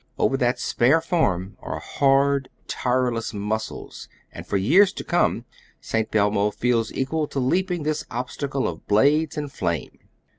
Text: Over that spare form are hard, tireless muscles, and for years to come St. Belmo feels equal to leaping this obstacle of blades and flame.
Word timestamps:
Over 0.17 0.35
that 0.37 0.57
spare 0.57 0.99
form 0.99 1.57
are 1.59 1.77
hard, 1.77 2.49
tireless 2.67 3.35
muscles, 3.35 4.09
and 4.31 4.47
for 4.47 4.57
years 4.57 4.91
to 4.93 5.03
come 5.03 5.45
St. 5.79 6.09
Belmo 6.09 6.49
feels 6.49 6.91
equal 6.93 7.27
to 7.27 7.39
leaping 7.39 7.83
this 7.83 8.03
obstacle 8.09 8.67
of 8.67 8.87
blades 8.87 9.37
and 9.37 9.51
flame. 9.51 9.99